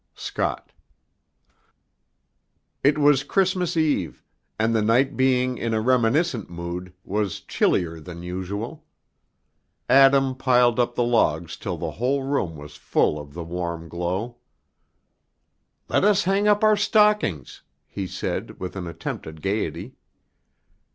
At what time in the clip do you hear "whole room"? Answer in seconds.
11.91-12.55